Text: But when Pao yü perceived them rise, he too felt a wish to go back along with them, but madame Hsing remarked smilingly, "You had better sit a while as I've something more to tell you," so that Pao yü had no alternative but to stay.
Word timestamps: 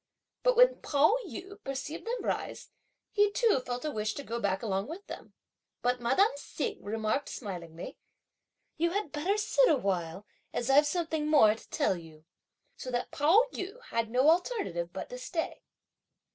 But 0.41 0.57
when 0.57 0.81
Pao 0.81 1.15
yü 1.27 1.63
perceived 1.63 2.07
them 2.07 2.25
rise, 2.25 2.71
he 3.11 3.29
too 3.33 3.59
felt 3.59 3.85
a 3.85 3.91
wish 3.91 4.15
to 4.15 4.23
go 4.23 4.39
back 4.39 4.63
along 4.63 4.87
with 4.87 5.05
them, 5.05 5.35
but 5.83 6.01
madame 6.01 6.31
Hsing 6.37 6.81
remarked 6.83 7.29
smilingly, 7.29 7.99
"You 8.77 8.89
had 8.93 9.11
better 9.11 9.37
sit 9.37 9.69
a 9.69 9.75
while 9.77 10.25
as 10.53 10.71
I've 10.71 10.87
something 10.87 11.27
more 11.27 11.53
to 11.53 11.69
tell 11.69 11.95
you," 11.95 12.25
so 12.75 12.89
that 12.89 13.11
Pao 13.11 13.45
yü 13.53 13.79
had 13.91 14.09
no 14.09 14.27
alternative 14.31 14.91
but 14.91 15.09
to 15.11 15.19
stay. 15.19 15.61